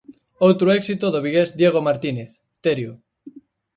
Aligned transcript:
Outro 0.47 0.67
éxito 0.79 1.05
do 1.09 1.23
vigués 1.25 1.49
Diego 1.59 1.81
Martínez, 1.87 2.31
Terio. 2.63 2.91